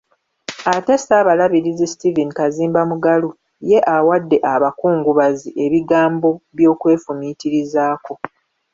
Ate 0.75 0.95
Ssaabalabirizi 0.99 1.85
Stephen 1.93 2.29
Kazimba 2.37 2.81
Mugalu 2.89 3.29
ye 3.69 3.79
awadde 3.95 4.37
abakungubazi 4.53 5.49
ebigambo 5.65 6.29
by'okwefumiitirizaako. 6.57 8.13